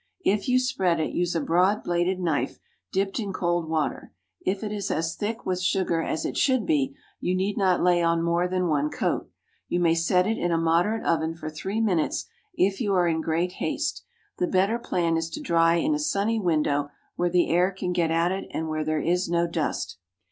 [0.25, 2.57] If you spread it, use a broad bladed knife,
[2.91, 4.11] dipped in cold water.
[4.43, 8.01] If it is as thick with sugar as it should be, you need not lay
[8.01, 9.29] on more than one coat.
[9.67, 12.25] You may set it in a moderate oven for three minutes,
[12.55, 14.03] if you are in great haste.
[14.39, 18.09] The better plan is to dry in a sunny window, where the air can get
[18.09, 19.97] at it, and where there is no dust.